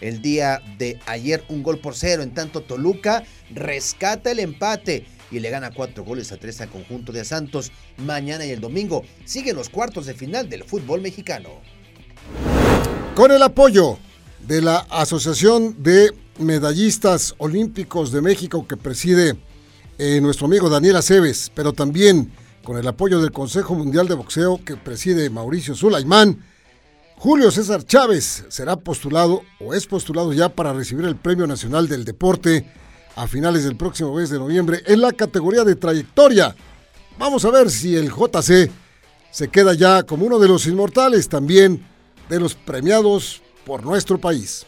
[0.00, 3.24] El día de ayer un gol por cero, en tanto Toluca
[3.54, 7.70] rescata el empate y le gana cuatro goles a tres al conjunto de Santos.
[7.98, 11.50] Mañana y el domingo siguen los cuartos de final del fútbol mexicano.
[13.14, 13.98] Con el apoyo
[14.46, 19.36] de la Asociación de Medallistas Olímpicos de México que preside
[19.98, 22.32] eh, nuestro amigo Daniel Aceves, pero también
[22.64, 26.42] con el apoyo del Consejo Mundial de Boxeo que preside Mauricio Sulaimán,
[27.22, 32.06] Julio César Chávez será postulado o es postulado ya para recibir el Premio Nacional del
[32.06, 32.64] Deporte
[33.14, 36.56] a finales del próximo mes de noviembre en la categoría de trayectoria.
[37.18, 38.70] Vamos a ver si el JC
[39.30, 41.86] se queda ya como uno de los inmortales también
[42.30, 44.64] de los premiados por nuestro país.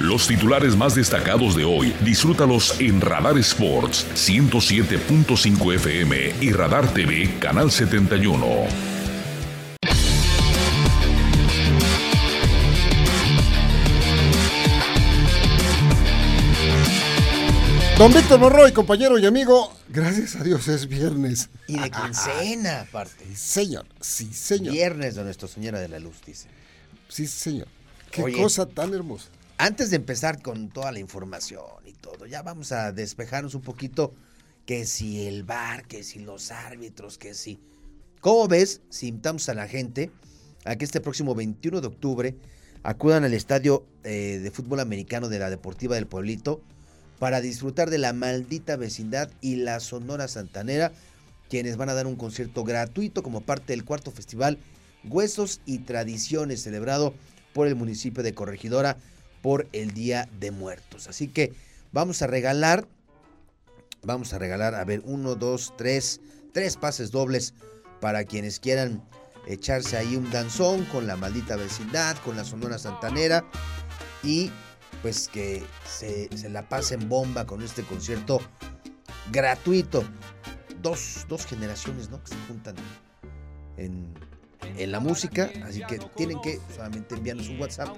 [0.00, 7.38] Los titulares más destacados de hoy, disfrútalos en Radar Sports 107.5 FM y Radar TV
[7.38, 8.46] Canal 71.
[17.98, 21.50] Don Víctor Monroy, compañero y amigo, gracias a Dios es viernes.
[21.66, 23.36] Y de quincena, aparte.
[23.36, 24.72] Señor, sí, señor.
[24.72, 26.48] Viernes de Nuestra Señora de la Luz, dice.
[27.10, 27.68] Sí, señor.
[28.10, 28.40] Qué Oye.
[28.40, 29.28] cosa tan hermosa.
[29.62, 34.14] Antes de empezar con toda la información y todo, ya vamos a despejarnos un poquito
[34.64, 37.60] que si el bar, que si los árbitros, que si...
[38.22, 40.10] ¿Cómo ves si invitamos a la gente
[40.64, 42.36] a que este próximo 21 de octubre
[42.84, 46.62] acudan al estadio eh, de fútbol americano de la Deportiva del Pueblito
[47.18, 50.90] para disfrutar de la maldita vecindad y la Sonora Santanera,
[51.50, 54.56] quienes van a dar un concierto gratuito como parte del cuarto festival
[55.04, 57.12] Huesos y Tradiciones celebrado
[57.52, 58.96] por el municipio de Corregidora
[59.42, 61.08] por el Día de Muertos.
[61.08, 61.52] Así que
[61.92, 62.86] vamos a regalar,
[64.02, 66.20] vamos a regalar, a ver, uno, dos, tres,
[66.52, 67.54] tres pases dobles
[68.00, 69.02] para quienes quieran
[69.46, 73.44] echarse ahí un danzón con la maldita vecindad, con la Sonora Santanera
[74.22, 74.50] y
[75.02, 78.40] pues que se, se la pasen bomba con este concierto
[79.32, 80.04] gratuito.
[80.82, 82.22] Dos, dos generaciones, ¿no?
[82.22, 82.74] Que se juntan
[83.76, 84.14] en,
[84.76, 87.88] en la música, así que tienen que solamente enviarnos un WhatsApp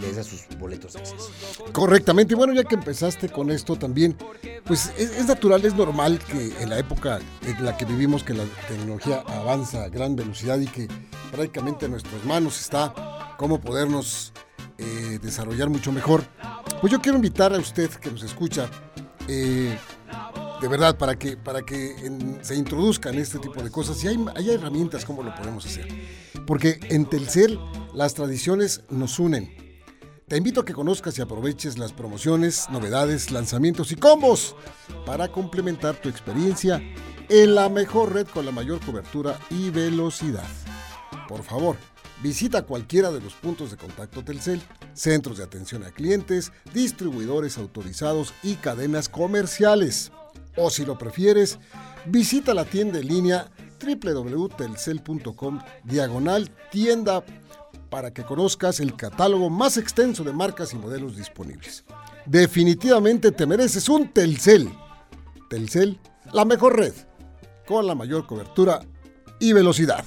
[0.01, 1.31] les da sus boletos de acceso.
[1.73, 2.35] Correctamente.
[2.35, 4.17] Bueno, ya que empezaste con esto también,
[4.65, 8.35] pues es, es natural, es normal que en la época en la que vivimos, que
[8.35, 10.89] la tecnología avanza a gran velocidad y que
[11.33, 14.33] prácticamente en nuestras manos está cómo podernos
[14.79, 16.25] eh, desarrollar mucho mejor.
[16.81, 18.71] Pues yo quiero invitar a usted que nos escucha,
[19.27, 19.77] eh,
[20.61, 21.97] de verdad, para que, para que
[22.43, 24.03] se introduzcan este tipo de cosas.
[24.05, 25.89] Y hay, hay herramientas cómo lo podemos hacer.
[26.47, 27.59] Porque en Telcel
[27.93, 29.69] las tradiciones nos unen.
[30.29, 34.55] Te invito a que conozcas y aproveches las promociones, novedades, lanzamientos y combos
[35.07, 36.83] para complementar tu experiencia
[37.31, 40.47] en la mejor red con la mayor cobertura y velocidad.
[41.29, 41.77] Por favor,
[42.23, 44.61] visita cualquiera de los puntos de contacto Telcel,
[44.95, 50.13] centros de atención a clientes, distribuidores autorizados y cadenas comerciales.
[50.57, 51.59] O si lo prefieres,
[52.07, 57.25] visita la tienda en línea www.telcel.com diagonal tienda
[57.91, 61.85] para que conozcas el catálogo más extenso de marcas y modelos disponibles.
[62.27, 64.71] Definitivamente te mereces un Telcel.
[65.49, 65.99] Telcel,
[66.33, 66.93] la mejor red,
[67.67, 68.81] con la mayor cobertura
[69.41, 70.05] y velocidad.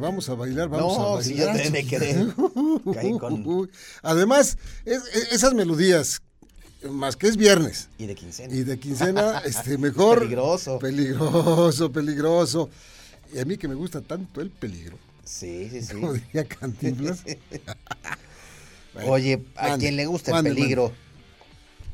[0.00, 1.62] Vamos a bailar, vamos No, a si yo bailar.
[1.64, 2.26] también me quedé.
[2.94, 3.70] Caí con-
[4.02, 6.20] Además, es- es- esas melodías,
[6.90, 8.54] más que es viernes, Y de quincena.
[8.54, 10.20] y de quincena, este, mejor.
[10.20, 10.78] Peligroso.
[10.78, 12.70] Peligroso, peligroso.
[13.34, 15.94] Y a mí que me gusta tanto el peligro, Sí, sí, sí.
[15.94, 17.22] como diría Cantinflas.
[18.94, 20.90] Bueno, Oye, a mande, quien le gusta mande, el peligro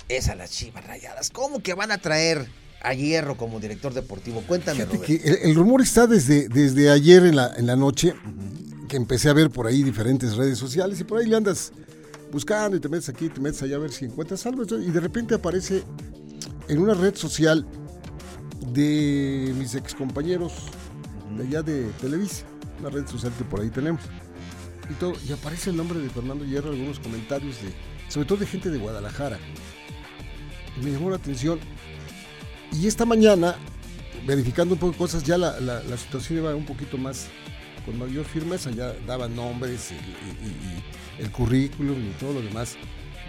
[0.09, 1.31] es a las chivas rayadas.
[1.31, 2.47] ¿Cómo que van a traer
[2.83, 4.43] a Hierro como director deportivo?
[4.47, 8.15] Cuéntame, Fíjate que el, el rumor está desde, desde ayer en la, en la noche,
[8.89, 11.73] que empecé a ver por ahí diferentes redes sociales y por ahí le andas
[12.31, 14.65] buscando y te metes aquí, te metes allá a ver si encuentras algo.
[14.79, 15.83] Y de repente aparece
[16.69, 17.67] en una red social
[18.73, 20.53] de mis excompañeros
[21.37, 22.45] de allá de Televisa,
[22.81, 24.03] una red social que por ahí tenemos.
[24.91, 27.73] y todo, y aparece el nombre de Fernando Hierro, algunos comentarios de,
[28.09, 29.39] sobre todo de gente de Guadalajara.
[30.81, 31.59] Me llamó la atención.
[32.73, 33.57] Y esta mañana,
[34.27, 37.27] verificando un poco cosas, ya la, la, situación iba un poquito más,
[37.85, 42.77] con mayor firmeza, ya daban nombres y, el currículum y todo lo demás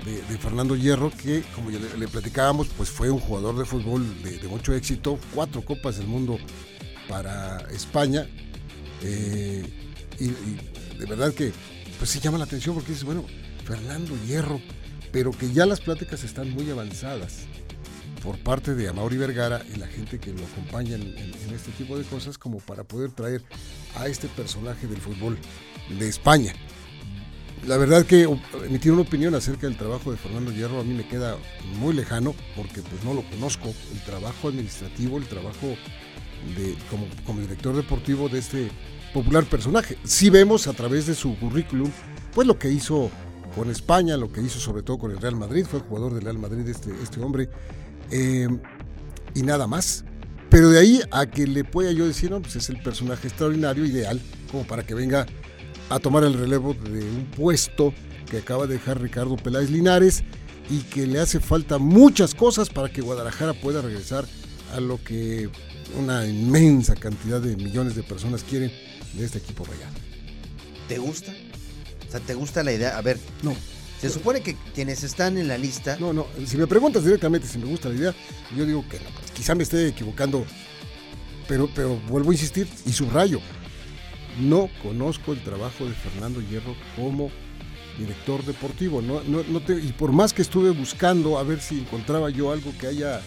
[0.06, 4.38] de, Fernando Hierro, que como ya le, platicábamos, pues fue un jugador de fútbol de,
[4.38, 6.38] de mucho éxito, cuatro copas del mundo
[7.10, 8.28] para España.
[9.02, 9.64] eh,
[10.20, 10.60] y, y
[11.00, 11.52] de verdad que
[11.98, 13.26] pues sí llama la atención porque dices, bueno,
[13.66, 14.60] Fernando Hierro,
[15.14, 17.44] pero que ya las pláticas están muy avanzadas
[18.24, 22.04] por parte de Amaury Vergara y la gente que lo acompaña en, este tipo de
[22.04, 23.44] cosas como para poder traer
[23.96, 25.38] a este personaje del fútbol
[26.00, 26.54] de España.
[27.68, 28.28] La verdad que
[28.66, 31.38] emitir una opinión acerca del trabajo de Fernando Hierro a mí me queda
[31.80, 35.68] muy lejano porque pues no lo conozco, el trabajo administrativo, el trabajo
[36.58, 38.72] de, como, como director deportivo de este
[39.14, 39.98] popular personaje.
[40.04, 41.92] Si vemos a través de su currículum,
[42.34, 43.12] pues lo que hizo
[43.56, 46.40] con España, lo que hizo sobre todo con el Real Madrid, fue jugador del Real
[46.40, 47.50] Madrid este, este hombre,
[48.12, 48.48] eh,
[49.34, 50.06] y nada más.
[50.50, 53.86] Pero de ahí a que le pueda yo decir, no, pues es el personaje extraordinario,
[53.86, 54.22] ideal,
[54.52, 55.26] como para que venga
[55.90, 57.94] a tomar el relevo de un puesto
[58.30, 60.24] que acaba de dejar Ricardo Peláez Linares
[60.70, 64.26] y que le hace falta muchas cosas para que Guadalajara pueda regresar
[64.76, 65.50] a lo que
[66.00, 68.72] una inmensa cantidad de millones de personas quieren
[69.14, 69.94] de este equipo rayado.
[70.88, 71.34] ¿Te gusta?
[72.14, 72.96] Sea, ¿te gusta la idea?
[72.98, 73.56] A ver, No,
[74.00, 76.28] se supone que quienes están en la lista, no, no.
[76.46, 78.16] Si me preguntas directamente si me gusta la idea,
[78.56, 79.06] yo digo que no.
[79.34, 80.46] Quizá me esté equivocando,
[81.48, 83.40] pero, pero vuelvo a insistir y subrayo.
[84.40, 87.32] No conozco el trabajo de Fernando Hierro como
[87.98, 89.02] director deportivo.
[89.02, 92.52] No, no, no te- y por más que estuve buscando a ver si encontraba yo
[92.52, 93.22] algo que haya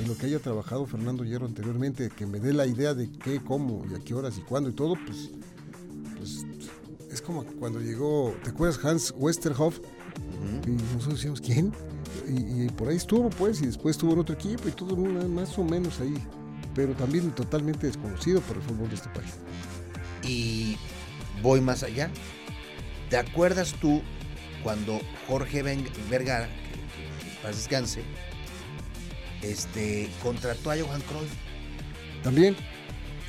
[0.00, 3.40] en lo que haya trabajado Fernando Hierro anteriormente, que me dé la idea de qué,
[3.40, 5.28] cómo y a qué horas y cuándo y todo, pues,
[6.16, 6.44] pues
[7.12, 9.78] es como cuando llegó, ¿te acuerdas Hans Westerhoff?
[10.66, 11.72] Y nosotros decíamos, ¿quién?
[12.28, 15.56] Y, y por ahí estuvo, pues, y después estuvo en otro equipo y todo más
[15.58, 16.14] o menos ahí.
[16.74, 19.32] Pero también totalmente desconocido por el fútbol de este país.
[20.24, 20.76] y
[21.42, 22.10] voy más allá.
[23.10, 24.00] ¿Te acuerdas tú
[24.62, 28.02] cuando Jorge Ben- Vergara, que, que- que en paz descanse,
[29.42, 31.32] este, contrató a Johan Cruyff?
[32.22, 32.56] También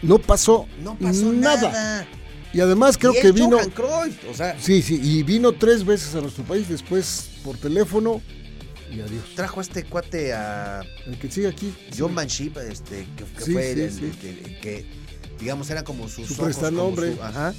[0.01, 1.71] no pasó, No pasó nada.
[1.71, 2.07] nada.
[2.53, 6.13] Y además creo Y que vino, Cruyff, o sea, sí, sí, y vino tres veces
[6.15, 8.21] a nuestro país, después por teléfono
[8.91, 9.23] y adiós.
[9.35, 11.73] trajo a este cuate a El que sigue aquí.
[11.97, 14.11] John Manship, este, que, que Sí, fue sí, el, sí.
[14.21, 14.85] que, que,
[15.39, 17.55] digamos, era como sus Su ojos, como su- ajá.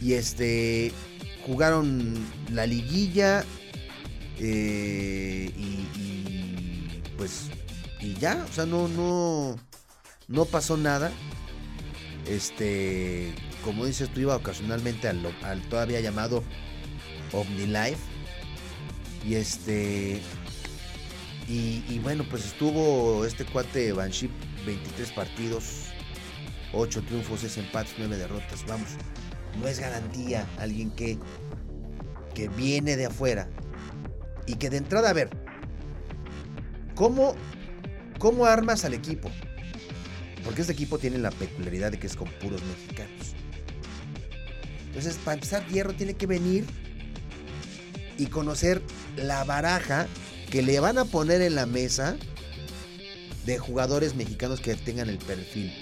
[0.00, 0.90] Y este,
[1.46, 2.14] jugaron
[2.50, 3.44] la liguilla
[4.38, 7.42] eh, y, y, pues,
[8.00, 9.56] y ya, o sea, no, no,
[10.28, 11.12] no pasó nada.
[12.26, 13.32] Este,
[13.64, 15.22] como dices, tú iba ocasionalmente al,
[15.70, 16.44] todavía llamado
[17.32, 17.98] OmniLife.
[19.26, 20.20] Y este,
[21.48, 24.30] y, y bueno, pues estuvo este cuate Banship
[24.66, 25.86] 23 partidos,
[26.74, 28.64] 8 triunfos, 6 empates, 9 derrotas.
[28.68, 28.90] Vamos,
[29.58, 31.18] no es garantía alguien que,
[32.34, 33.48] que viene de afuera
[34.46, 35.30] y que de entrada, a ver,
[36.94, 37.34] ¿cómo,
[38.18, 39.30] ¿cómo armas al equipo?
[40.44, 43.34] Porque este equipo tiene la peculiaridad de que es con puros mexicanos.
[44.94, 46.64] Entonces, para empezar, Hierro tiene que venir
[48.16, 48.80] y conocer
[49.16, 50.06] la baraja
[50.50, 52.16] que le van a poner en la mesa
[53.44, 55.72] de jugadores mexicanos que tengan el perfil.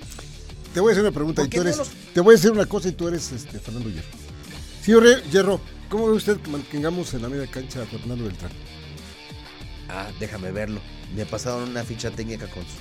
[0.73, 2.37] Te voy a hacer una pregunta ¿Por y tú no eres, los- te voy a
[2.37, 4.09] decir una cosa y tú eres este, Fernando Hierro.
[4.83, 8.51] Señor Hierro, ¿cómo ve usted que mantengamos en la media cancha a Fernando Beltrán?
[9.91, 10.81] Ah, déjame verlo.
[11.15, 12.73] Me pasaron una ficha técnica con sus...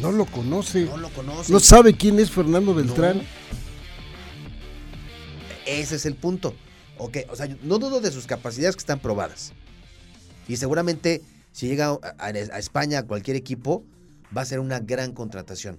[0.00, 0.86] No lo conoce.
[0.86, 1.52] No lo conoce.
[1.52, 3.22] No sabe quién es Fernando Beltrán.
[5.66, 6.54] Ese es el punto.
[6.98, 9.52] Ok, o sea, no dudo de sus capacidades que están probadas.
[10.46, 11.22] Y seguramente
[11.54, 13.84] si llega a España a cualquier equipo,
[14.36, 15.78] va a ser una gran contratación.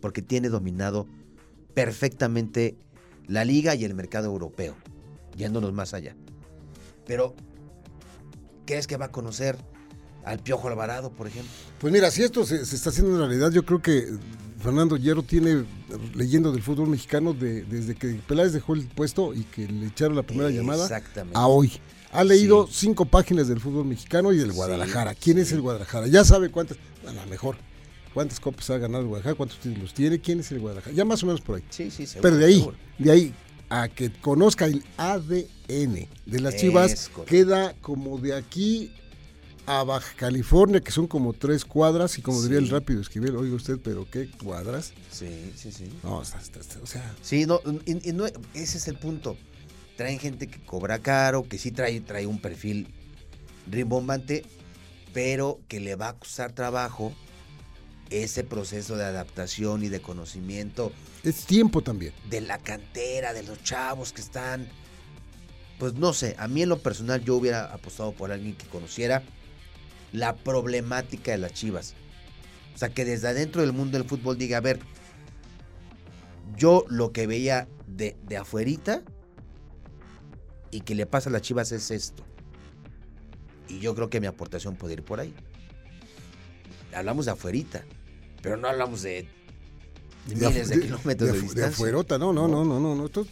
[0.00, 1.06] Porque tiene dominado
[1.74, 2.74] perfectamente
[3.26, 4.76] la liga y el mercado europeo.
[5.36, 6.16] Yéndonos más allá.
[7.06, 7.34] Pero,
[8.64, 9.58] ¿crees que va a conocer
[10.24, 11.52] al Piojo Alvarado, por ejemplo?
[11.80, 14.08] Pues mira, si esto se, se está haciendo en realidad, yo creo que
[14.60, 15.64] Fernando Hierro tiene
[16.14, 20.16] leyendo del fútbol mexicano de- desde que Peláez dejó el puesto y que le echaron
[20.16, 20.88] la primera llamada
[21.34, 21.72] a hoy.
[22.12, 22.72] Ha leído Sí.
[22.86, 25.14] cinco páginas del fútbol mexicano y del Guadalajara.
[25.14, 26.08] ¿Quién es el Guadalajara?
[26.08, 26.76] Ya sabe cuántas,
[27.06, 27.56] a lo mejor,
[28.12, 30.94] cuántas copas ha ganado el Guadalajara, cuántos títulos tiene, quién es el Guadalajara.
[30.94, 31.62] Ya más o menos por ahí.
[31.70, 32.76] Sí, sí, seguro, Pero de ahí, seguro.
[32.98, 33.34] de ahí
[33.68, 37.24] a que conozca el ADN de las Chivas, correcto.
[37.30, 38.90] queda como de aquí
[39.70, 43.54] a Baja California, que son como tres cuadras, y como diría el rápido Esquivel, oiga
[43.54, 44.92] usted, pero qué cuadras.
[45.12, 45.88] Sí, sí, sí.
[46.02, 46.40] No, o sea,
[47.22, 49.36] Sí, no, y- y no, ese es el punto.
[49.96, 52.88] traen gente que cobra caro, que sí trae, trae un perfil
[53.70, 54.44] rimbombante,
[55.12, 57.12] pero que le va a costar trabajo
[58.08, 60.90] ese proceso de adaptación y de conocimiento.
[61.22, 62.14] Es tiempo también.
[62.30, 64.66] De la cantera, de los chavos que están.
[65.78, 69.22] Pues no sé, a mí en lo personal yo hubiera apostado por alguien que conociera
[70.12, 71.94] la problemática de las chivas.
[72.74, 74.80] O sea, que desde adentro del mundo del fútbol diga, a ver,
[76.56, 79.02] yo lo que veía de, de afuerita
[80.70, 82.24] y que le pasa a las chivas es esto.
[83.68, 85.34] Y yo creo que mi aportación puede ir por ahí.
[86.94, 87.84] Hablamos de afuerita,
[88.42, 89.28] pero no hablamos de
[90.26, 91.66] miles de, kilómetros de, de distancia.
[91.68, 92.94] De afuerota, no, no, no, no, no.
[92.94, 93.06] no.
[93.06, 93.26] Esto,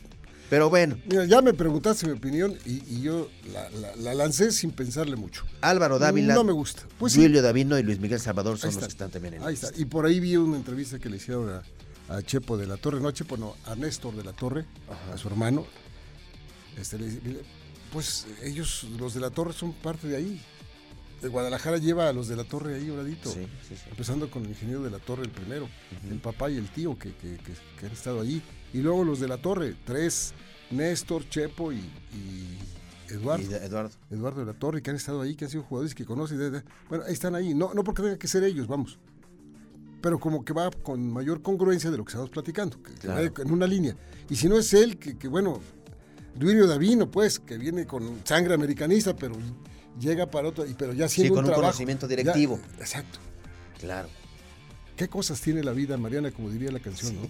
[0.50, 0.98] pero bueno.
[1.06, 5.16] Mira, ya me preguntaste mi opinión y, y yo la, la, la, lancé sin pensarle
[5.16, 5.44] mucho.
[5.60, 6.34] Álvaro Dávila.
[6.34, 6.82] No me gusta.
[6.98, 7.42] Pues Julio sí.
[7.44, 9.68] Davino y Luis Miguel Salvador son los que están también en Ahí está.
[9.76, 11.62] Y por ahí vi una entrevista que le hicieron a,
[12.14, 15.14] a, Chepo de la Torre, no a Chepo, no, a Néstor de la Torre, Ajá.
[15.14, 15.66] a su hermano.
[16.78, 17.08] Este, le,
[17.92, 20.40] pues ellos, los de la Torre, son parte de ahí.
[21.22, 23.30] De Guadalajara lleva a los de la Torre ahí oradito.
[23.32, 23.82] Sí, sí, sí.
[23.90, 26.12] Empezando con el ingeniero de la Torre, el primero, uh -huh.
[26.12, 28.40] el papá y el tío que, que, que, que, han estado ahí.
[28.72, 30.34] Y luego los de la Torre, tres,
[30.70, 32.58] Néstor, Chepo y, y
[33.08, 33.50] Eduardo.
[33.50, 33.90] Y Eduardo.
[34.10, 36.38] Eduardo de la Torre, que han estado ahí, que han sido jugadores que conocen.
[36.38, 37.54] De, de, bueno, ahí están ahí.
[37.54, 38.98] No, no porque tengan que ser ellos, vamos.
[40.00, 43.32] Pero como que va con mayor congruencia de lo que estamos platicando, que, claro.
[43.36, 43.96] en una línea.
[44.30, 45.60] Y si no es él, que, que bueno,
[46.36, 49.34] Duilio Davino, pues, que viene con sangre americanista, pero
[49.98, 52.60] llega para otro, pero ya siendo sí, con un, un trabajo, conocimiento directivo.
[52.76, 53.18] Ya, exacto.
[53.80, 54.08] Claro.
[54.96, 57.16] ¿Qué cosas tiene la vida, Mariana, como diría la canción, sí.
[57.16, 57.28] ¿no?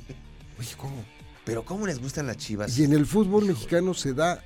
[0.59, 1.05] Oye, ¿cómo?
[1.49, 2.79] Pero ¿cómo les gustan las chivas?
[2.79, 4.45] Y en el fútbol mexicano se da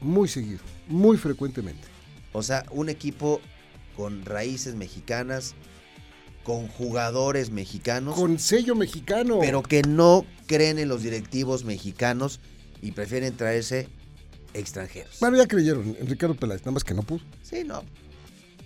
[0.00, 1.88] muy seguido, muy frecuentemente.
[2.32, 3.40] O sea, un equipo
[3.96, 5.54] con raíces mexicanas,
[6.44, 8.14] con jugadores mexicanos.
[8.14, 9.40] Con sello mexicano.
[9.40, 12.38] Pero que no creen en los directivos mexicanos
[12.80, 13.88] y prefieren traerse
[14.52, 15.16] extranjeros.
[15.18, 17.22] Bueno, ya creyeron en Ricardo Peláez, nada más que no pudo.
[17.42, 17.82] Sí, no.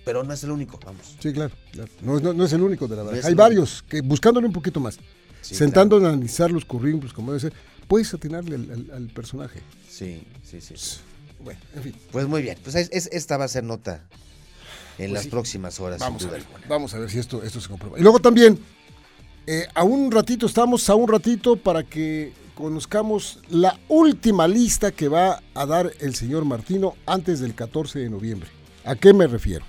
[0.05, 1.17] Pero no es el único, vamos.
[1.19, 1.55] Sí, claro.
[1.73, 1.90] claro.
[2.02, 3.23] No, no, no, es el único de la verdad.
[3.23, 4.99] No Hay varios que buscándole un poquito más.
[5.40, 6.11] Sí, Sentando claro.
[6.11, 7.52] a analizar los currículos, como debe ser,
[7.87, 9.61] puedes atinarle al, al, al, personaje.
[9.88, 10.75] Sí, sí, sí.
[11.40, 11.95] Bueno, en fin.
[12.11, 12.59] Pues muy bien.
[12.62, 14.02] Pues es, es, esta va a ser nota
[14.99, 15.28] en pues las sí.
[15.30, 16.00] próximas horas.
[16.00, 16.45] Vamos a ver.
[16.68, 17.99] Vamos a ver si esto, esto se comprueba.
[17.99, 18.59] Y luego también,
[19.47, 25.07] eh, a un ratito, estamos a un ratito para que conozcamos la última lista que
[25.07, 28.49] va a dar el señor Martino antes del 14 de noviembre.
[28.85, 29.64] ¿A qué me refiero?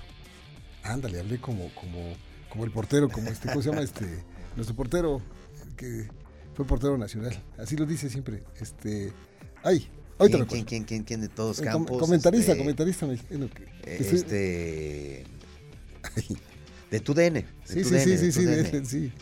[0.82, 2.14] Ándale, hablé como, como,
[2.48, 4.24] como el portero, como este, ¿cómo se llama este?
[4.56, 5.22] Nuestro portero,
[5.76, 6.08] que
[6.54, 7.42] fue portero nacional.
[7.58, 8.42] Así lo dice siempre.
[8.60, 9.12] Este,
[9.62, 9.88] ay,
[10.28, 11.98] ¿Quién, ¿Quién, quién, quién, quién, de todos campos?
[11.98, 13.06] comentarista, este, comentarista.
[13.06, 13.48] Mexicano,
[13.86, 15.24] este,
[16.90, 17.40] de tu DN.
[17.40, 19.12] De sí, tu sí, DN, sí, sí, sí.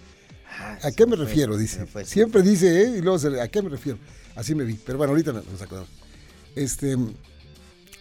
[0.58, 1.56] Ah, ¿A qué me fue, refiero?
[1.56, 1.86] Dice.
[1.86, 2.98] Fue, Siempre dice, ¿eh?
[2.98, 3.98] Y luego se, ¿a qué me refiero?
[4.34, 4.74] Así me vi.
[4.74, 5.90] Pero bueno, ahorita nos acordamos.
[6.56, 6.96] Este,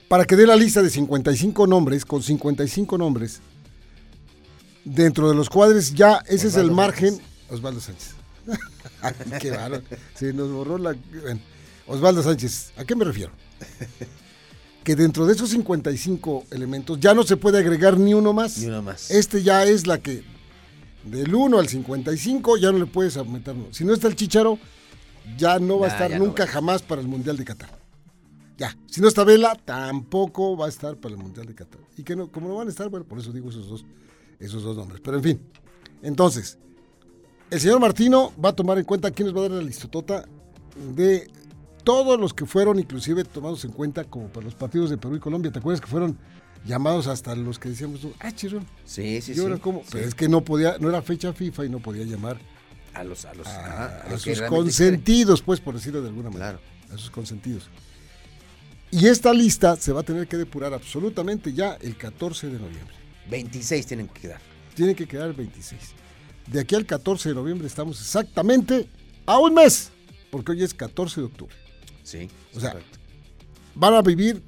[0.08, 3.42] para que dé la lista de 55 nombres, con 55 nombres,
[4.84, 7.10] dentro de los cuadres ya ese Osvaldo es el margen.
[7.10, 7.52] Sánchez.
[7.52, 8.16] Osvaldo Sánchez.
[9.42, 9.84] qué bárbaro.
[10.16, 10.96] Se nos borró la.
[11.22, 11.42] Bueno,
[11.88, 13.32] Osvaldo Sánchez, ¿a qué me refiero?
[14.84, 18.58] que dentro de esos 55 elementos ya no se puede agregar ni uno más.
[18.58, 19.12] Ni uno más.
[19.12, 20.24] Este ya es la que
[21.04, 23.54] del 1 al 55 ya no le puedes meter.
[23.72, 24.58] Si no está el Chicharo,
[25.38, 27.78] ya no va nah, a estar nunca no jamás para el Mundial de Qatar.
[28.58, 28.78] Ya.
[28.88, 31.82] Si no está Vela, tampoco va a estar para el Mundial de Qatar.
[31.98, 33.86] Y que no, como no van a estar, bueno, por eso digo esos dos,
[34.40, 35.02] esos dos nombres.
[35.04, 35.42] Pero en fin.
[36.02, 36.58] Entonces,
[37.50, 40.26] el señor Martino va a tomar en cuenta quiénes va a dar la listotota
[40.96, 41.30] de
[41.84, 45.20] todos los que fueron inclusive tomados en cuenta como para los partidos de Perú y
[45.20, 45.52] Colombia.
[45.52, 46.18] ¿Te acuerdas que fueron
[46.66, 48.66] llamados hasta los que decíamos, ah, chirón.
[48.86, 49.42] Sí, sí, sí.
[49.62, 49.82] Cómo?
[49.82, 49.90] sí.
[49.94, 52.38] Pero es que no podía, no era fecha FIFA y no podía llamar
[52.94, 56.30] a los, a los, a, a, a los sus consentidos, pues, por decirlo de alguna
[56.30, 56.60] manera.
[56.60, 56.94] Claro.
[56.94, 57.70] A sus consentidos.
[58.92, 62.96] Y esta lista se va a tener que depurar absolutamente ya el 14 de noviembre.
[63.30, 64.42] 26 tienen que quedar.
[64.74, 65.82] Tienen que quedar 26.
[66.48, 68.88] De aquí al 14 de noviembre estamos exactamente
[69.26, 69.92] a un mes,
[70.32, 71.56] porque hoy es 14 de octubre.
[72.04, 72.98] Sí, o sea, correcto.
[73.76, 74.42] van a vivir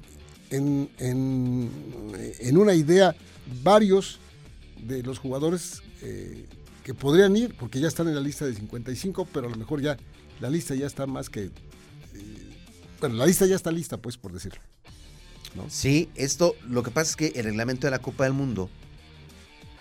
[0.48, 1.70] en, en,
[2.40, 3.14] en, una idea
[3.62, 4.18] varios
[4.78, 6.46] de los jugadores eh,
[6.84, 9.82] que podrían ir, porque ya están en la lista de 55, pero a lo mejor
[9.82, 9.98] ya
[10.40, 11.44] la lista ya está más que...
[11.44, 11.50] Eh,
[12.98, 14.60] bueno, la lista ya está lista, pues, por decirlo.
[15.54, 15.68] ¿no?
[15.68, 18.70] Sí, esto, lo que pasa es que el reglamento de la Copa del Mundo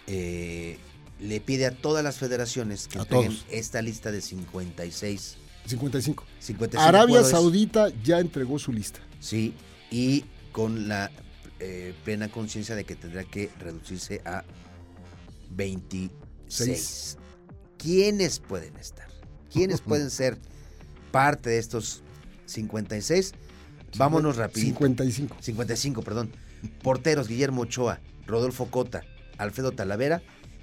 [0.07, 0.77] eh,
[1.19, 6.25] le pide a todas las federaciones que tengan esta lista de 56 55.
[6.39, 7.23] 55 Arabia.
[7.23, 8.99] Saudita ya entregó su lista.
[9.19, 9.53] Sí,
[9.91, 11.11] y con la
[11.59, 14.43] eh, plena conciencia de que tendrá que reducirse a
[15.51, 16.11] 26.
[16.47, 17.17] Seis.
[17.77, 19.07] ¿Quiénes pueden estar?
[19.51, 20.37] ¿Quiénes pueden ser
[21.11, 22.01] parte de estos
[22.45, 23.33] 56?
[23.97, 24.65] Vámonos rápido.
[24.65, 25.37] 55.
[25.39, 26.31] 55, perdón.
[26.81, 29.03] Porteros, Guillermo Ochoa, Rodolfo Cota,
[29.37, 30.21] Alfredo Talavera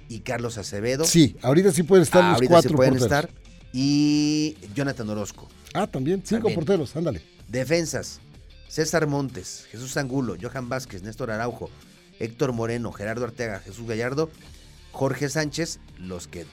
[0.09, 1.05] y Carlos Acevedo.
[1.05, 3.25] Sí, ahorita sí pueden estar los Ahorita cuatro sí pueden porteros.
[3.25, 3.41] estar.
[3.73, 5.47] Y Jonathan Orozco.
[5.73, 6.55] Ah, también, cinco También.
[6.55, 7.21] porteros, ándale.
[7.47, 8.19] Defensas.
[8.69, 11.69] César Montes, Jesús Angulo, Johan Vázquez, Néstor Araujo,
[12.19, 14.29] Héctor Moreno, Gerardo Arteaga, Jesús Gallardo,
[14.91, 16.45] Jorge Sánchez, los que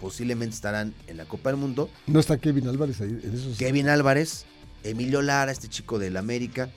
[0.00, 1.90] posiblemente estarán en la Copa del Mundo.
[2.06, 3.56] No está Kevin Álvarez ahí en esos.
[3.58, 4.44] Kevin Álvarez,
[4.84, 6.70] Emilio Lara, este chico del América,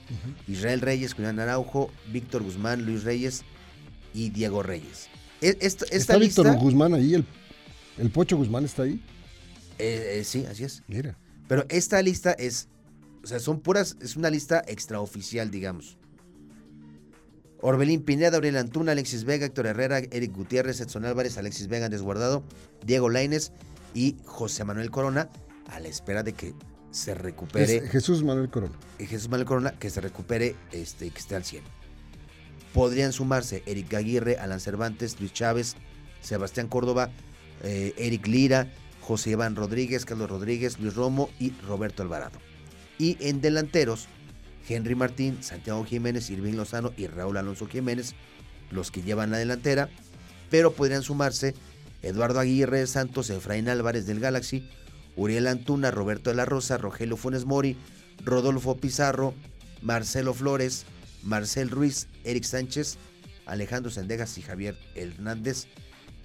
[0.48, 3.42] Israel Reyes, Julián Araujo, Víctor Guzmán, Luis Reyes
[4.14, 5.08] y Diego Reyes.
[5.40, 7.24] E- Esta, esta Está lista, Víctor Guzmán ahí, el,
[7.98, 9.02] el Pocho Guzmán está ahí.
[9.78, 10.82] eh, eh, sí, así es.
[10.88, 11.16] Mira.
[11.48, 12.68] Pero esta lista es,
[13.24, 15.96] o sea, son puras, es una lista extraoficial, digamos.
[17.62, 22.02] Orbelín Pineda, Aurel Antuna, Alexis Vega, Héctor Herrera, Eric Gutiérrez, Edson Álvarez, Alexis Vega, Andrés
[22.02, 22.42] Guardado,
[22.86, 23.52] Diego Laines
[23.92, 25.28] y José Manuel Corona,
[25.68, 26.54] a la espera de que
[26.90, 28.74] se recupere Es Jesús Manuel Corona.
[28.98, 31.62] Jesús Manuel Corona, que se recupere este, y que esté al 100.
[32.72, 35.76] Podrían sumarse Eric Aguirre, Alan Cervantes, Luis Chávez,
[36.20, 37.10] Sebastián Córdoba,
[37.62, 38.68] eh, Eric Lira,
[39.00, 42.38] José Iván Rodríguez, Carlos Rodríguez, Luis Romo y Roberto Alvarado.
[42.98, 44.06] Y en delanteros,
[44.68, 48.14] Henry Martín, Santiago Jiménez, Irving Lozano y Raúl Alonso Jiménez,
[48.70, 49.88] los que llevan la delantera,
[50.48, 51.54] pero podrían sumarse
[52.02, 54.68] Eduardo Aguirre Santos, Efraín Álvarez del Galaxy,
[55.16, 57.76] Uriel Antuna, Roberto de la Rosa, Rogelio Funes Mori,
[58.24, 59.34] Rodolfo Pizarro,
[59.82, 60.84] Marcelo Flores,
[61.22, 62.96] Marcel Ruiz, Eric Sánchez,
[63.46, 65.66] Alejandro Sendejas y Javier Hernández,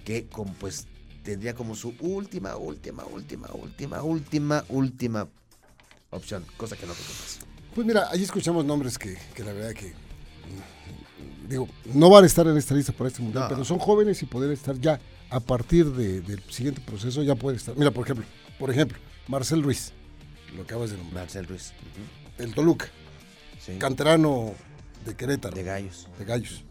[0.04, 0.86] que como, pues
[1.22, 5.28] tendría como su última, última, última, última, última, última
[6.10, 7.40] opción, cosa que no pase.
[7.74, 9.88] Pues mira, ahí escuchamos nombres que, que la verdad que.
[9.88, 13.48] mm, Digo, no van a estar en esta lista para este mundial, No.
[13.50, 14.98] pero son jóvenes y poder estar ya
[15.30, 17.76] a partir de- del siguiente proceso, ya pueden estar.
[17.76, 18.24] Mira, por ejemplo,
[18.58, 18.98] por ejemplo,
[19.28, 19.92] Marcel Ruiz,
[20.56, 21.24] lo acabas de nombrar.
[21.24, 22.86] Marcel Ruiz, ujú, El Toluca,
[23.64, 24.54] sí, canterano
[25.04, 26.08] de Querétaro, de Gallos.
[26.18, 26.64] de Gallos.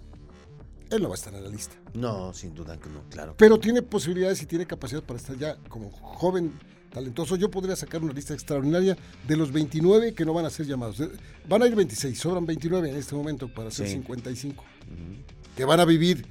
[0.90, 1.76] Él no va a estar en la lista.
[1.94, 3.36] No, sin duda que no, claro.
[3.38, 6.54] Pero tiene posibilidades y tiene capacidad para estar ya como joven,
[6.92, 7.36] talentoso.
[7.36, 8.96] Yo podría sacar una lista extraordinaria
[9.28, 11.00] de los 29 que no van a ser llamados.
[11.00, 11.10] Eh,
[11.50, 13.94] Van a ir 26, sobran 29 en este momento para ser Sí.
[13.94, 14.64] 55.
[14.64, 15.56] Ujú.
[15.58, 16.26] Que van a vivir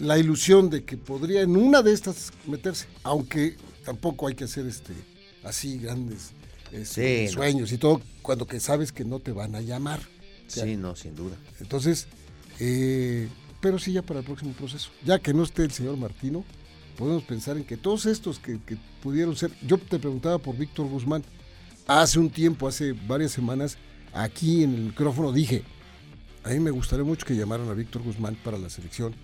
[0.00, 2.86] la ilusión de que podría en una de estas meterse.
[3.04, 4.92] Aunque tampoco hay que hacer este
[5.44, 6.32] así grandes
[6.72, 7.40] este, Sí, no.
[7.40, 10.00] sueños y todo, cuando que sabes que no te van a llamar.
[10.46, 11.36] Sí, no, sin duda.
[11.60, 12.06] Entonces,
[12.60, 13.28] eh,
[13.60, 14.90] pero sí ya para el próximo proceso.
[15.04, 16.44] Ya que no esté el señor Martino,
[16.96, 20.86] podemos pensar en que todos estos que, que pudieron ser, yo te preguntaba por Víctor
[20.86, 21.24] Guzmán,
[21.86, 23.76] hace un tiempo, hace varias semanas,
[24.12, 25.62] aquí en el micrófono dije,
[26.44, 29.14] a mí me gustaría mucho que llamaran a Víctor Guzmán para la selección,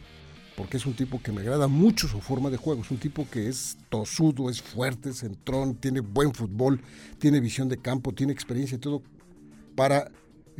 [0.56, 3.26] porque es un tipo que me agrada mucho su forma de juego, es un tipo
[3.30, 6.80] que es tosudo, es fuerte, es centrón, tiene buen fútbol,
[7.18, 9.02] tiene visión de campo, tiene experiencia y todo,
[9.74, 10.10] para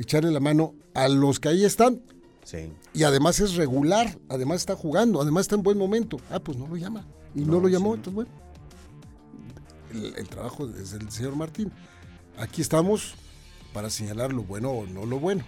[0.01, 2.03] echarle la mano a los que ahí están,
[2.45, 2.73] Sí.
[2.95, 6.19] y además es regular, además está jugando, además está en buen momento.
[6.31, 7.07] Ah, pues no lo llama.
[7.35, 7.97] Y no, No, lo llamó, sí.
[7.99, 8.31] entonces bueno.
[9.93, 11.71] El, el trabajo es del señor Martín.
[12.39, 13.15] Aquí estamos
[13.73, 15.45] para señalar lo bueno o no lo bueno.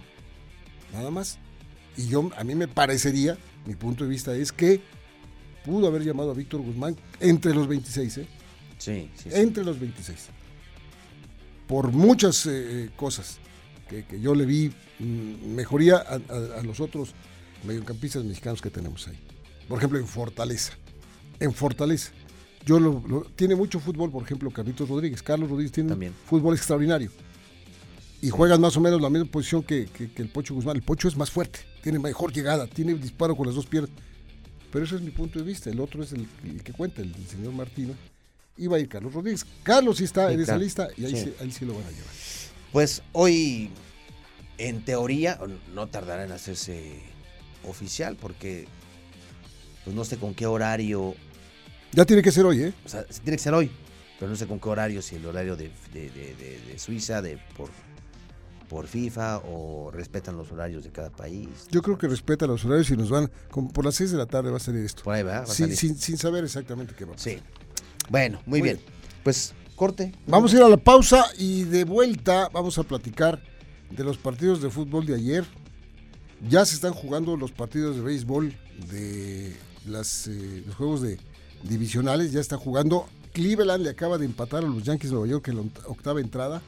[0.93, 1.39] Nada más.
[1.97, 4.81] Y yo, a mí me parecería, mi punto de vista es que
[5.65, 8.27] pudo haber llamado a Víctor Guzmán entre los 26, ¿eh?
[8.77, 9.29] Sí, sí, sí.
[9.33, 10.27] entre los 26.
[11.67, 13.37] Por muchas eh, cosas
[13.93, 17.13] que, que yo le vi mm, mejoría a, a- a los otros
[17.65, 19.19] mediocampistas mexicanos que tenemos ahí.
[19.67, 20.73] Por ejemplo, en Fortaleza.
[21.39, 22.11] En Fortaleza.
[22.65, 25.21] Yo lo, lo- tiene mucho fútbol, por ejemplo, Carlitos Rodríguez.
[25.21, 26.13] Carlos Rodríguez tiene También.
[26.25, 27.11] fútbol extraordinario.
[28.21, 30.75] Y juegan más o menos la misma posición que, que- que el Pocho Guzmán.
[30.77, 33.91] El Pocho es más fuerte, tiene mejor llegada, tiene disparo con las dos piernas.
[34.71, 35.69] Pero ese es mi punto de vista.
[35.69, 37.93] El otro es el, el que cuenta, el, señor Martino.
[38.57, 39.45] Iba a ir Carlos Rodríguez.
[39.63, 41.33] Carlos sí está en esa lista y ahí sí.
[41.41, 42.13] ahí sí lo van a llevar.
[42.73, 43.69] Pues hoy,
[44.57, 45.39] en teoría,
[45.73, 46.99] no tardará en hacerse
[47.65, 48.67] oficial porque
[49.85, 51.15] pues no sé con qué horario,
[51.93, 52.73] Ya tiene que ser hoy, ¿eh?
[52.85, 53.69] o sea, tiene que ser hoy,
[54.19, 57.21] pero no sé con qué horario, si el horario de, de- de- de- de Suiza,
[57.21, 57.69] de por,
[58.69, 61.47] por FIFA o respetan los horarios de cada país.
[61.69, 64.25] Yo creo que respeta los horarios y nos van, como por las 6 de la
[64.25, 65.03] tarde va a salir esto.
[65.03, 65.77] Por ahí va, va a salir.
[65.77, 67.33] sin, sin saber exactamente qué va a pasar.
[67.33, 67.39] Sí.
[68.09, 68.79] Bueno, muy, Muy bien.
[69.23, 70.13] Pues corte.
[70.27, 73.41] Vamos a ir a la pausa y de vuelta vamos a platicar
[73.89, 75.45] de los partidos de fútbol de ayer.
[76.49, 78.53] Ya se están jugando los partidos de béisbol
[78.89, 79.55] de
[79.85, 81.19] las, eh, los juegos de
[81.63, 82.31] divisionales.
[82.31, 83.07] Ya está jugando.
[83.33, 86.61] Cleveland le acaba de empatar a los Yankees de Nueva York en la octava entrada.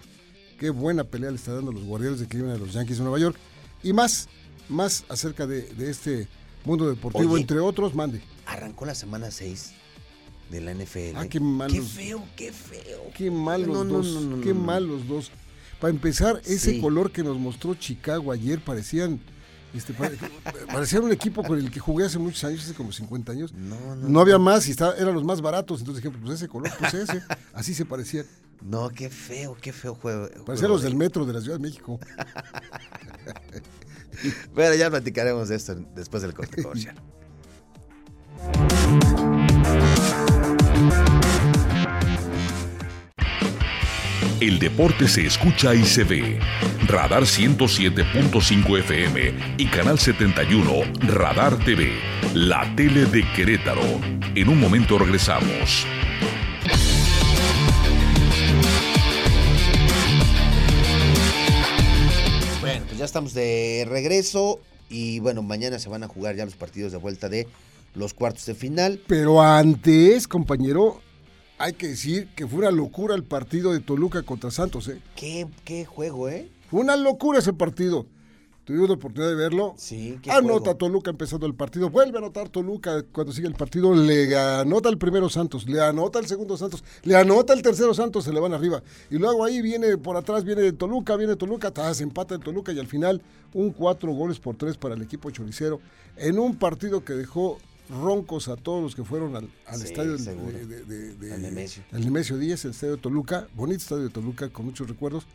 [0.60, 3.20] Qué buena pelea le está dando los Guardianes de Cleveland a los Yankees de Nueva
[3.20, 3.38] York.
[3.84, 4.30] Y más,
[4.70, 6.28] más acerca de, de este
[6.64, 7.42] mundo deportivo, Oye.
[7.42, 8.22] entre otros, mande.
[8.46, 9.74] Arrancó la semana 6
[10.50, 11.16] de la NFL.
[11.18, 11.74] Ah, qué malos.
[11.74, 13.02] Qué feo, qué feo.
[13.16, 14.22] Qué mal los No, no, dos.
[14.24, 14.60] no, qué no.
[14.62, 15.32] mal los dos.
[15.80, 16.82] Para empezar, ese Sí.
[16.82, 19.20] color que nos mostró Chicago ayer parecían.
[19.74, 19.94] Este,
[20.72, 23.52] parecían un equipo con el que jugué hace muchos años, hace como 50 años.
[23.54, 24.08] No, no.
[24.08, 25.80] No había más y está- eran los más baratos.
[25.82, 27.22] Entonces dije, pues ese color, pues ese.
[27.54, 28.26] Así se parecían.
[28.64, 30.30] No, qué feo, qué feo juego.
[30.46, 32.00] Parecían los de- del metro de la Ciudad de México.
[34.54, 36.96] Bueno, ya platicaremos de esto después del corte comercial.
[44.42, 46.40] El deporte se escucha y se ve.
[46.88, 50.72] Radar 107.5 FM y Canal 71
[51.08, 51.94] Radar TV,
[52.34, 53.82] la tele de Querétaro.
[54.36, 55.86] En un momento regresamos.
[62.60, 66.58] Bueno, pues ya estamos de regreso y bueno, mañana se van a jugar ya los
[66.58, 67.48] partidos de vuelta de
[67.94, 69.00] los cuartos de final.
[69.08, 71.00] Pero antes, compañero,
[71.58, 75.02] hay que decir que fue una locura el partido de Toluca contra Santos, ¿eh?
[75.16, 76.50] ¿Qué, qué juego, eh?
[76.70, 78.06] Fue una locura ese partido.
[78.66, 79.76] Tuvimos la oportunidad de verlo.
[79.78, 80.78] Sí, qué Anota juego.
[80.78, 81.92] Toluca empezando el partido.
[81.92, 83.94] Vuelve a anotar Toluca cuando sigue el partido.
[83.94, 85.70] Le anota el primero Santos.
[85.70, 86.84] Le anota el segundo Santos.
[87.04, 88.24] Le anota el tercero Santos.
[88.24, 88.82] Se le van arriba.
[89.12, 91.72] Y luego ahí viene por atrás, viene Toluca, viene Toluca.
[91.94, 93.22] Se empata en Toluca y al final
[93.54, 95.80] un cuatro goles por tres para el equipo choricero.
[96.18, 100.18] En un partido que dejó roncos a todos los que fueron al, al Sí, estadio
[100.18, 101.84] de, de- de- Al Nemesio.
[101.92, 103.48] al Nemesio Díaz, el estadio de Toluca.
[103.54, 105.26] Bonito estadio de Toluca con muchos recuerdos.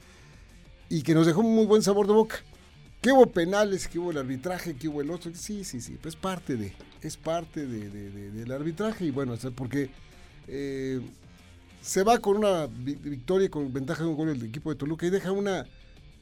[0.88, 2.36] Y que nos dejó un muy buen sabor de boca.
[3.00, 5.30] Que hubo penales, que hubo el arbitraje, que hubo el otro.
[5.34, 9.10] Sí, sí, sí, pues es parte de, es parte de, de- de- del arbitraje y
[9.10, 9.88] bueno, porque
[10.48, 11.00] eh,
[11.80, 14.76] se va con una vi- victoria y con ventaja de un gol el equipo de
[14.76, 15.64] Toluca y deja una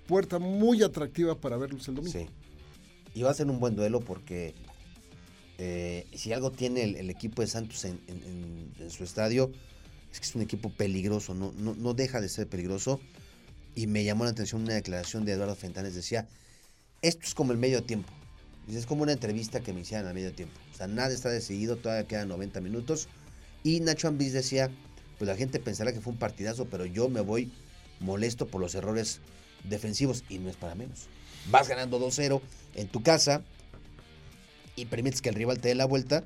[0.07, 2.17] puerta muy atractiva para verlos el domingo.
[2.19, 2.27] Sí.
[3.15, 4.55] Y va a ser un buen duelo porque
[5.59, 8.01] eh, si algo tiene el, equipo de Santos en,
[8.91, 9.51] su estadio,
[10.13, 13.01] es que es un equipo peligroso, no, deja de ser peligroso.
[13.75, 16.27] Y me llamó la atención una declaración de Eduardo Fentanes, decía,
[17.03, 18.13] esto es como el medio tiempo.
[18.69, 20.55] Es como una entrevista que me hicieron al medio tiempo.
[20.73, 23.09] O sea, nada está decidido, todavía quedan 90 minutos.
[23.63, 24.71] Y Nacho Ambriz decía,
[25.17, 27.53] pues la gente pensará que fue un partidazo, pero yo me voy
[28.01, 29.21] molesto por los errores
[29.65, 31.07] defensivos y no es para menos.
[31.51, 32.41] Vas ganando 2-0
[32.75, 33.43] en tu casa
[34.81, 36.25] y permites que el rival te dé la vuelta,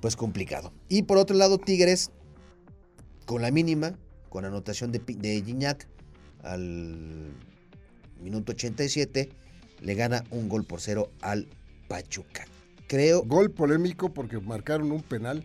[0.00, 0.72] pues complicado.
[0.88, 2.10] Y por otro lado, Tigres,
[3.24, 5.86] con la mínima, con anotación de, de Gignac
[6.42, 7.30] al
[8.22, 9.28] minuto 87,
[9.80, 11.46] le gana un gol por cero al
[11.88, 12.46] Pachuca.
[12.88, 15.44] Creo, Gol polémico porque marcaron un penal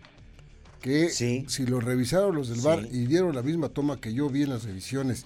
[0.80, 1.44] que Sí.
[1.48, 2.88] si lo revisaron los del Sí.
[2.92, 5.24] y dieron la misma toma que yo vi en las revisiones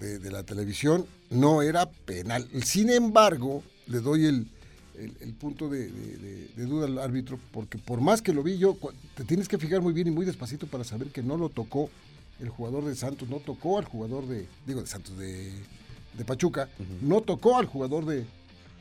[0.00, 2.48] de, de la televisión, no era penal.
[2.64, 4.46] Sin embargo, le doy el,
[4.98, 8.42] el- el punto de, de- de- de duda al árbitro porque por más que lo
[8.42, 8.76] vi yo,
[9.14, 11.88] te tienes que fijar muy bien y muy despacito para saber que no lo tocó
[12.40, 15.52] el jugador de Santos, no tocó al jugador de, digo de Santos, de,
[16.24, 16.68] Pachuca,
[17.00, 18.24] no tocó al jugador de,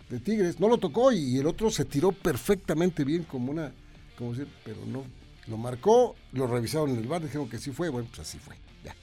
[0.09, 3.71] de Tigres, no lo tocó y el otro se tiró perfectamente bien como una,
[4.17, 5.03] como decir, pero no,
[5.47, 8.55] lo marcó, lo revisaron en el bar, dijeron que sí fue, bueno, pues así fue,
[8.83, 8.95] ya.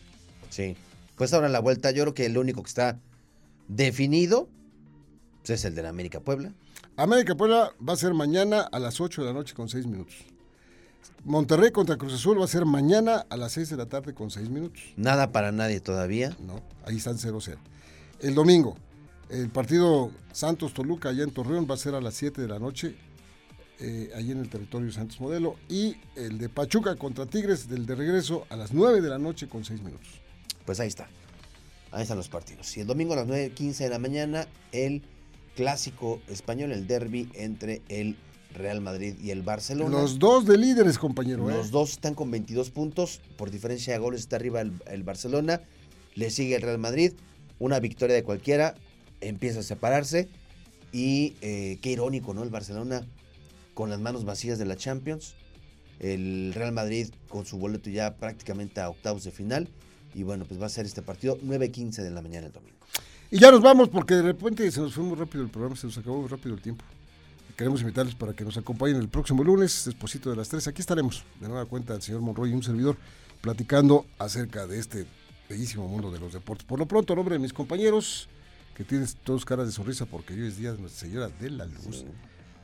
[0.51, 0.77] sí.
[1.17, 2.99] Pues ahora en la vuelta, yo creo que el único que está
[3.69, 4.49] definido
[5.39, 6.53] pues, es el de la América Puebla.
[6.97, 10.15] América Puebla va a ser mañana a las 8 de la noche con 6 minutos.
[11.25, 14.31] Monterrey contra Cruz Azul va a ser mañana a las 6 de la tarde con
[14.31, 14.81] 6 minutos.
[14.97, 16.37] Nada para nadie todavía.
[16.39, 17.57] No, ahí están 0-0.
[18.21, 18.77] El domingo,
[19.29, 22.95] el partido Santos-Toluca allá en Torreón va a ser a las 7 de la noche,
[23.81, 25.57] eh, allí en el territorio Santos Modelo.
[25.69, 29.49] Y el de Pachuca contra Tigres, del de regreso, a las 9 de la noche
[29.49, 30.21] con 6 minutos.
[30.65, 31.09] Pues ahí está.
[31.91, 32.77] Ahí están los partidos.
[32.77, 35.03] Y el domingo a las 9.15 de la mañana, el
[35.55, 38.17] clásico español, el derby entre el
[38.55, 39.91] Real Madrid y el Barcelona.
[39.91, 41.51] Los dos de líderes, compañero.
[41.51, 41.55] ¿eh?
[41.55, 43.21] Los dos están con 22 puntos.
[43.37, 45.61] Por diferencia de goles está arriba el, el Barcelona.
[46.15, 47.13] Le sigue el Real Madrid.
[47.59, 48.75] Una victoria de cualquiera
[49.21, 50.29] empieza a separarse.
[50.93, 52.45] Y eh, qué irónico, ¿no?
[52.45, 53.05] El Barcelona
[53.75, 55.35] con las manos vacías de la Champions.
[55.99, 59.69] El Real Madrid con su boleto ya prácticamente a octavos de final.
[60.15, 62.79] Y bueno, pues va a ser este partido 9.15 de la mañana el domingo.
[63.35, 65.89] Y ya nos vamos porque de repente se nos fue muy rápido el programa, se
[65.89, 66.85] nos acabó muy rápido el tiempo.
[67.57, 70.69] Queremos invitarles para que nos acompañen el próximo lunes, despuesito de las 3.
[70.69, 72.97] Aquí estaremos, de nueva cuenta, el señor Monroy y un servidor,
[73.41, 75.05] platicando acerca de este
[75.49, 76.65] bellísimo mundo de los deportes.
[76.65, 78.29] Por lo pronto, en nombre de mis compañeros,
[78.77, 81.65] que tienes todos caras de sonrisa porque hoy es día de Nuestra Señora de la
[81.65, 82.05] Luz.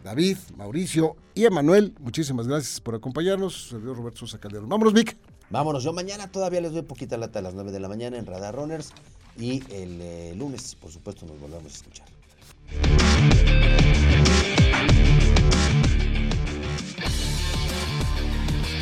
[0.04, 3.70] David, Mauricio y Emanuel, muchísimas gracias por acompañarnos.
[3.70, 4.68] Servidor Roberto Sosa Calderón.
[4.68, 5.16] Vámonos, Vic.
[5.50, 8.24] Vámonos, yo mañana todavía les doy poquita lata a las 9 de la mañana en
[8.24, 8.92] Radar Runners.
[9.36, 12.06] Y el eh, lunes, por supuesto, nos volvemos a escuchar.